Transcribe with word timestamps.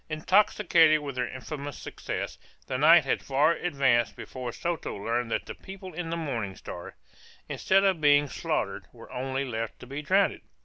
Intoxicated 0.09 1.01
with 1.01 1.13
their 1.13 1.27
infamous 1.27 1.77
success, 1.77 2.39
the 2.65 2.79
night 2.79 3.05
had 3.05 3.21
far 3.21 3.51
advanced 3.51 4.15
before 4.15 4.51
Soto 4.51 4.95
learned 4.95 5.29
that 5.29 5.45
the 5.45 5.53
people 5.53 5.93
in 5.93 6.09
the 6.09 6.17
Morning 6.17 6.55
Star, 6.55 6.95
instead 7.47 7.83
of 7.83 8.01
being 8.01 8.25
slaughtered, 8.25 8.87
were 8.91 9.11
only 9.11 9.45
left 9.45 9.79
to 9.79 9.85
be 9.85 10.01
drowned. 10.01 10.41